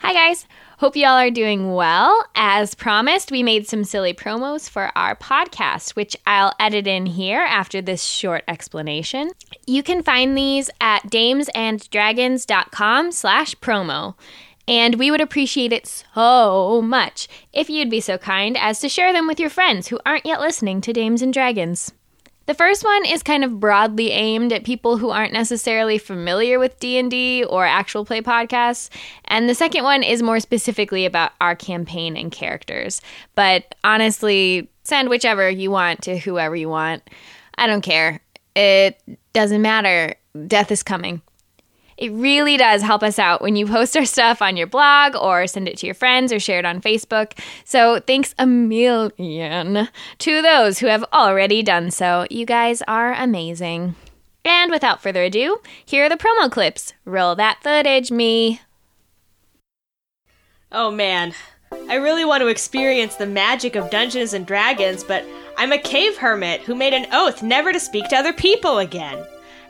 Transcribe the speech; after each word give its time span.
Hi, 0.00 0.12
guys. 0.12 0.46
Hope 0.78 0.96
you 0.96 1.06
all 1.06 1.16
are 1.16 1.30
doing 1.30 1.74
well. 1.74 2.24
As 2.34 2.74
promised, 2.74 3.30
we 3.30 3.42
made 3.42 3.66
some 3.66 3.84
silly 3.84 4.12
promos 4.12 4.68
for 4.68 4.90
our 4.96 5.16
podcast, 5.16 5.90
which 5.90 6.16
I'll 6.26 6.52
edit 6.60 6.86
in 6.86 7.06
here 7.06 7.40
after 7.40 7.80
this 7.80 8.02
short 8.02 8.44
explanation. 8.46 9.30
You 9.66 9.82
can 9.82 10.02
find 10.02 10.36
these 10.36 10.68
at 10.80 11.04
damesanddragons.com 11.04 13.12
slash 13.12 13.54
promo. 13.56 14.14
And 14.66 14.96
we 14.96 15.10
would 15.10 15.20
appreciate 15.20 15.72
it 15.72 15.86
so 15.86 16.82
much 16.82 17.28
if 17.52 17.70
you'd 17.70 17.90
be 17.90 18.00
so 18.00 18.18
kind 18.18 18.56
as 18.58 18.80
to 18.80 18.88
share 18.88 19.12
them 19.12 19.26
with 19.26 19.38
your 19.38 19.50
friends 19.50 19.88
who 19.88 20.00
aren't 20.04 20.26
yet 20.26 20.40
listening 20.40 20.80
to 20.82 20.92
Dames 20.92 21.22
and 21.22 21.32
Dragons. 21.32 21.92
The 22.46 22.54
first 22.54 22.84
one 22.84 23.06
is 23.06 23.22
kind 23.22 23.42
of 23.42 23.58
broadly 23.58 24.10
aimed 24.10 24.52
at 24.52 24.64
people 24.64 24.98
who 24.98 25.10
aren't 25.10 25.32
necessarily 25.32 25.96
familiar 25.96 26.58
with 26.58 26.78
D&D 26.78 27.44
or 27.44 27.64
actual 27.64 28.04
play 28.04 28.20
podcasts, 28.20 28.90
and 29.24 29.48
the 29.48 29.54
second 29.54 29.84
one 29.84 30.02
is 30.02 30.22
more 30.22 30.40
specifically 30.40 31.06
about 31.06 31.32
our 31.40 31.56
campaign 31.56 32.16
and 32.16 32.30
characters. 32.30 33.00
But 33.34 33.74
honestly, 33.82 34.68
send 34.82 35.08
whichever 35.08 35.48
you 35.48 35.70
want 35.70 36.02
to 36.02 36.18
whoever 36.18 36.54
you 36.54 36.68
want. 36.68 37.08
I 37.56 37.66
don't 37.66 37.82
care. 37.82 38.20
It 38.54 39.00
doesn't 39.32 39.62
matter. 39.62 40.14
Death 40.46 40.70
is 40.70 40.82
coming. 40.82 41.22
It 41.96 42.12
really 42.12 42.56
does 42.56 42.82
help 42.82 43.02
us 43.02 43.18
out 43.18 43.40
when 43.42 43.56
you 43.56 43.66
post 43.66 43.96
our 43.96 44.04
stuff 44.04 44.42
on 44.42 44.56
your 44.56 44.66
blog 44.66 45.14
or 45.16 45.46
send 45.46 45.68
it 45.68 45.78
to 45.78 45.86
your 45.86 45.94
friends 45.94 46.32
or 46.32 46.40
share 46.40 46.58
it 46.58 46.64
on 46.64 46.80
Facebook. 46.80 47.38
So, 47.64 48.00
thanks 48.00 48.34
a 48.38 48.46
million 48.46 49.88
to 50.18 50.42
those 50.42 50.78
who 50.78 50.86
have 50.86 51.04
already 51.12 51.62
done 51.62 51.90
so. 51.90 52.26
You 52.30 52.46
guys 52.46 52.82
are 52.88 53.14
amazing. 53.14 53.94
And 54.44 54.70
without 54.70 55.02
further 55.02 55.22
ado, 55.22 55.60
here 55.84 56.04
are 56.04 56.08
the 56.08 56.16
promo 56.16 56.50
clips. 56.50 56.92
Roll 57.04 57.34
that 57.36 57.62
footage, 57.62 58.10
me. 58.10 58.60
Oh 60.70 60.90
man, 60.90 61.32
I 61.88 61.94
really 61.94 62.24
want 62.24 62.40
to 62.42 62.48
experience 62.48 63.14
the 63.14 63.26
magic 63.26 63.76
of 63.76 63.90
Dungeons 63.90 64.34
and 64.34 64.44
Dragons, 64.44 65.04
but 65.04 65.24
I'm 65.56 65.72
a 65.72 65.78
cave 65.78 66.16
hermit 66.16 66.62
who 66.62 66.74
made 66.74 66.92
an 66.92 67.06
oath 67.12 67.42
never 67.42 67.72
to 67.72 67.78
speak 67.78 68.08
to 68.08 68.16
other 68.16 68.32
people 68.32 68.78
again. 68.78 69.24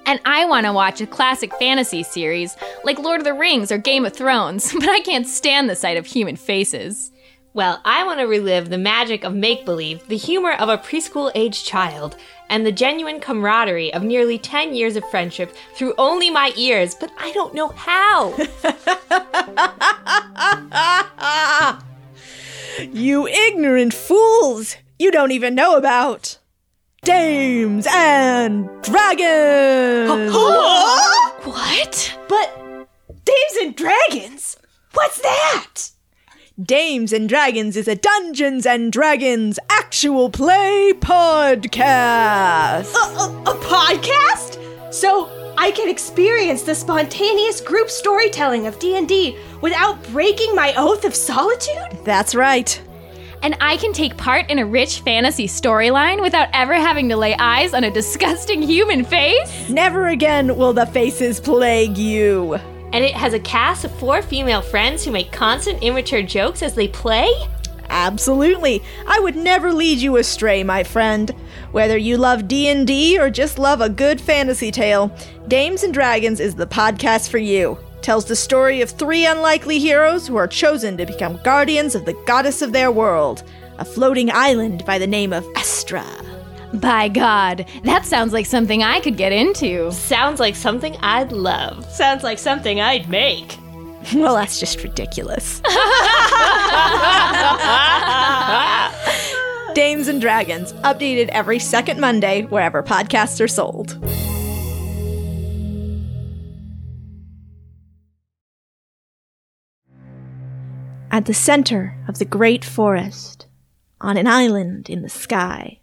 And 0.07 0.21
I 0.25 0.45
want 0.45 0.67
to 0.67 0.73
watch 0.73 1.01
a 1.01 1.07
classic 1.07 1.55
fantasy 1.59 2.03
series 2.03 2.57
like 2.85 2.99
Lord 2.99 3.21
of 3.21 3.25
the 3.25 3.33
Rings 3.35 3.73
or 3.73 3.79
Game 3.79 4.05
of 4.05 4.13
Thrones, 4.13 4.73
but 4.79 4.89
I 4.89 5.01
can't 5.01 5.27
stand 5.27 5.69
the 5.69 5.77
sight 5.77 5.97
of 5.97 6.07
human 6.07 6.37
faces. 6.37 7.11
Well, 7.55 7.81
I 7.85 8.05
want 8.05 8.19
to 8.19 8.27
relive 8.27 8.69
the 8.69 8.79
magic 8.79 9.23
of 9.23 9.33
make 9.33 9.65
believe, 9.65 10.07
the 10.09 10.17
humor 10.17 10.53
of 10.55 10.69
a 10.69 10.77
preschool 10.77 11.31
aged 11.37 11.65
child, 11.65 12.17
and 12.51 12.67
the 12.67 12.73
genuine 12.73 13.21
camaraderie 13.21 13.95
of 13.95 14.03
nearly 14.03 14.39
10 14.39 14.75
years 14.75 14.97
of 14.97 15.09
friendship 15.09 15.55
through 15.75 15.95
only 15.97 16.31
my 16.31 16.53
ears, 16.57 16.97
but 16.97 17.13
I 17.17 17.31
don't 17.33 17.55
know 17.55 17.69
how. 17.69 18.35
you 22.93 23.29
ignorant 23.29 23.95
fools! 23.95 24.77
You 24.99 25.13
don't 25.13 25.31
even 25.31 25.55
know 25.55 25.77
about 25.77 26.39
Dames 27.05 27.87
and 27.91 28.67
Dragons! 28.83 30.33
what? 31.45 32.19
But 32.29 32.89
Dames 33.27 33.57
and 33.61 33.77
Dragons? 33.77 34.57
What's 34.95 35.21
that? 35.21 35.91
Dames 36.63 37.13
and 37.13 37.29
Dragons 37.29 37.77
is 37.77 37.89
a 37.89 37.95
Dungeons 37.95 38.65
and 38.65 38.91
Dragons 38.91 39.59
actual 39.69 40.31
play 40.31 40.95
podcast. 40.97 42.95
A, 42.95 42.99
a, 42.99 43.43
a 43.49 43.55
podcast? 43.61 44.95
So 44.95 45.29
I 45.59 45.73
can 45.73 45.91
experience 45.91 46.63
the 46.63 46.75
spontaneous 46.75 47.61
group 47.61 47.91
storytelling 47.91 48.67
of 48.67 48.79
D&D 48.79 49.37
without 49.61 50.03
breaking 50.05 50.55
my 50.55 50.73
oath 50.79 51.05
of 51.05 51.15
solitude? 51.15 51.99
That's 52.05 52.35
right. 52.35 52.81
And 53.45 53.59
I 53.61 53.77
can 53.77 53.93
take 53.93 54.17
part 54.17 54.49
in 54.49 54.59
a 54.59 54.65
rich 54.65 55.01
fantasy 55.01 55.47
storyline 55.47 56.23
without 56.23 56.49
ever 56.55 56.73
having 56.73 57.11
to 57.11 57.17
lay 57.19 57.37
eyes 57.37 57.75
on 57.75 57.85
a 57.85 57.91
disgusting 57.91 58.63
human 58.63 59.05
face? 59.05 59.69
Never 59.69 60.09
again 60.09 60.57
will 60.57 60.73
the 60.73 60.87
faces 60.87 61.41
plague 61.41 61.99
you. 61.99 62.55
And 62.55 63.05
it 63.05 63.13
has 63.13 63.35
a 63.35 63.39
cast 63.39 63.85
of 63.85 63.95
four 63.99 64.23
female 64.23 64.63
friends 64.63 65.05
who 65.05 65.11
make 65.11 65.31
constant 65.31 65.83
immature 65.83 66.23
jokes 66.23 66.63
as 66.63 66.75
they 66.75 66.89
play? 66.89 67.29
Absolutely. 67.91 68.83
I 69.07 69.21
would 69.21 69.37
never 69.37 69.75
lead 69.75 69.99
you 69.99 70.17
astray, 70.17 70.65
my 70.65 70.83
friend. 70.83 71.29
Whether 71.71 71.99
you 71.99 72.17
love 72.17 72.49
D&D 72.49 73.19
or 73.19 73.29
just 73.29 73.59
love 73.59 73.83
a 73.83 73.91
good 73.91 74.23
fantasy 74.23 74.71
tale, 74.71 75.15
Dames 75.49 75.83
and 75.83 75.93
Dragons 75.93 76.41
is 76.41 76.55
the 76.55 76.67
podcast 76.67 77.29
for 77.29 77.37
you. 77.37 77.77
Tells 78.05 78.27
the 78.27 78.37
story 78.37 78.83
of 78.83 78.91
three 78.91 79.25
unlikely 79.25 79.79
heroes 79.79 80.27
who 80.27 80.37
are 80.37 80.47
chosen 80.47 80.99
to 80.99 81.07
become 81.07 81.41
guardians 81.43 81.95
of 81.95 82.05
the 82.05 82.13
goddess 82.27 82.61
of 82.61 82.75
their 82.75 82.93
world, 82.93 83.43
a 83.79 83.85
floating 83.87 84.31
island 84.31 84.85
by 84.85 84.99
the 84.99 85.07
name 85.07 85.33
of 85.33 85.43
Estra. 85.57 86.05
By 86.75 87.09
God, 87.09 87.67
that 87.85 88.05
sounds 88.05 88.35
like 88.35 88.45
something 88.45 88.83
I 88.83 89.01
could 89.01 89.17
get 89.17 89.33
into. 89.33 89.91
Sounds 89.91 90.39
like 90.39 90.55
something 90.55 90.99
I'd 91.01 91.33
love. 91.33 91.91
Sounds 91.91 92.23
like 92.23 92.39
something 92.39 92.79
I'd 92.79 93.09
make. 93.09 93.57
Well, 94.15 94.35
that's 94.35 94.61
just 94.61 94.83
ridiculous. 94.83 95.61
Dames 99.75 100.09
and 100.09 100.21
Dragons, 100.21 100.75
updated 100.75 101.29
every 101.29 101.59
second 101.59 102.01
Monday 102.01 102.43
wherever 102.43 102.83
podcasts 102.83 103.41
are 103.41 103.49
sold. 103.49 103.99
At 111.15 111.27
the 111.27 111.33
center 111.33 111.97
of 112.09 112.19
the 112.19 112.25
great 112.25 112.65
forest, 112.65 113.47
on 114.01 114.17
an 114.17 114.27
island 114.27 114.91
in 114.91 115.03
the 115.03 115.09
sky, 115.09 115.79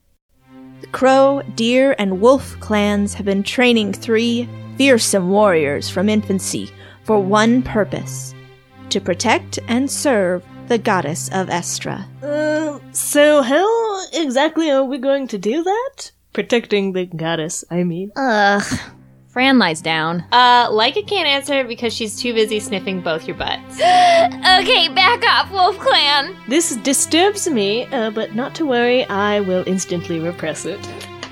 the 0.82 0.88
crow, 0.88 1.42
deer, 1.56 1.96
and 1.98 2.20
wolf 2.20 2.60
clans 2.60 3.14
have 3.14 3.28
been 3.28 3.42
training 3.42 3.94
three 3.94 4.50
fearsome 4.76 5.30
warriors 5.30 5.90
from 5.90 6.10
infancy 6.10 6.70
for 7.06 7.18
one 7.18 7.62
purpose 7.62 8.36
to 8.90 9.00
protect 9.00 9.58
and 9.70 9.90
serve 9.90 10.44
the 10.68 10.78
goddess 10.78 11.30
of 11.30 11.50
Estra. 11.50 12.06
Uh, 12.22 12.80
so 12.92 13.42
how 13.42 14.06
exactly 14.12 14.70
are 14.70 14.84
we 14.84 14.98
going 14.98 15.30
to 15.30 15.38
do 15.38 15.64
that? 15.64 16.12
Protecting 16.34 16.92
the 16.92 17.06
goddess, 17.06 17.64
I 17.72 17.86
mean. 17.86 18.12
Ugh. 18.18 18.64
Fran 19.32 19.60
lies 19.60 19.82
down. 19.82 20.26
Uh, 20.34 20.70
Leica 20.70 21.08
can't 21.08 21.26
answer 21.26 21.64
because 21.64 21.94
she's 21.94 22.20
too 22.20 22.34
busy 22.34 22.60
sniffing 22.60 23.00
both 23.00 23.26
your 23.26 23.38
butts. 23.38 23.76
okay, 23.76 24.90
back 24.94 25.24
off, 25.24 25.50
Wolf 25.52 25.80
Clan. 25.80 26.36
This 26.50 26.76
disturbs 26.76 27.50
me, 27.50 27.86
uh, 27.86 28.12
but 28.12 28.36
not 28.36 28.54
to 28.56 28.66
worry, 28.66 29.06
I 29.06 29.40
will 29.40 29.64
instantly 29.66 30.20
repress 30.20 30.66
it. 30.66 30.80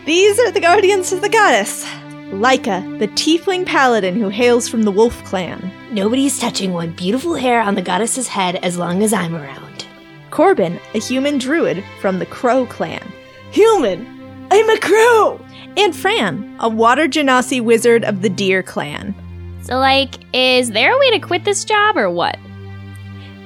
These 0.05 0.39
are 0.39 0.49
the 0.49 0.61
guardians 0.61 1.11
of 1.11 1.19
the 1.19 1.27
goddess. 1.27 1.85
Leica, 2.31 2.99
the 2.99 3.09
tiefling 3.09 3.65
paladin 3.65 4.15
who 4.15 4.29
hails 4.29 4.69
from 4.69 4.83
the 4.83 4.91
wolf 4.91 5.21
clan. 5.25 5.69
Nobody's 5.91 6.39
touching 6.39 6.71
one 6.71 6.93
beautiful 6.93 7.35
hair 7.35 7.59
on 7.59 7.75
the 7.75 7.81
goddess's 7.81 8.29
head 8.29 8.55
as 8.57 8.77
long 8.77 9.03
as 9.03 9.11
I'm 9.11 9.35
around. 9.35 9.85
Corbin, 10.31 10.79
a 10.93 10.99
human 10.99 11.37
druid 11.37 11.83
from 11.99 12.19
the 12.19 12.25
crow 12.25 12.65
clan. 12.65 13.05
Human! 13.51 14.47
I'm 14.51 14.69
a 14.69 14.79
crow! 14.79 15.41
And 15.79 15.95
Fran, 15.95 16.57
a 16.59 16.67
water 16.67 17.07
genasi 17.07 17.61
wizard 17.61 18.03
of 18.03 18.21
the 18.21 18.27
deer 18.27 18.61
clan. 18.61 19.15
So, 19.63 19.77
like, 19.77 20.15
is 20.35 20.71
there 20.71 20.93
a 20.93 20.99
way 20.99 21.11
to 21.11 21.19
quit 21.19 21.45
this 21.45 21.63
job 21.63 21.95
or 21.95 22.09
what? 22.09 22.37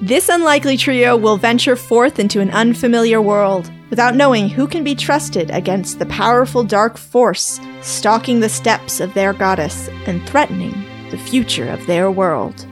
This 0.02 0.30
unlikely 0.30 0.78
trio 0.78 1.16
will 1.16 1.38
venture 1.38 1.76
forth 1.76 2.18
into 2.18 2.42
an 2.42 2.50
unfamiliar 2.50 3.22
world 3.22 3.72
without 3.92 4.16
knowing 4.16 4.50
who 4.50 4.66
can 4.66 4.84
be 4.84 4.96
trusted 4.96 5.52
against 5.52 6.00
the 6.00 6.08
powerful 6.08 6.64
dark 6.64 6.98
force 6.98 7.60
stalking 7.84 8.40
the 8.40 8.50
steps 8.50 9.00
of 9.00 9.14
their 9.14 9.34
goddess 9.34 9.88
and 10.08 10.28
threatening 10.28 10.74
the 11.12 11.20
future 11.20 11.70
of 11.70 11.86
their 11.86 12.10
world. 12.10 12.66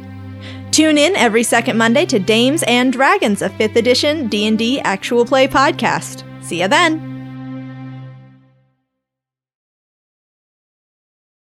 Tune 0.72 0.98
in 0.98 1.16
every 1.16 1.44
second 1.44 1.78
Monday 1.78 2.08
to 2.08 2.18
Dames 2.18 2.64
and 2.64 2.92
Dragons, 2.92 3.44
a 3.44 3.50
5th 3.50 3.76
edition 3.76 4.28
D&D 4.28 4.80
actual 4.80 5.24
play 5.24 5.48
podcast. 5.48 6.24
See 6.44 6.62
you 6.62 6.68
then. 6.68 7.11